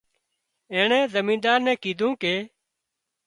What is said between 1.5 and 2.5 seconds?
نين ڪيڌوون ڪي